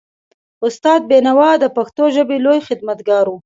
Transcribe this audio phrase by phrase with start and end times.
[0.67, 3.35] استاد بینوا د پښتو ژبې لوی خدمتګار و.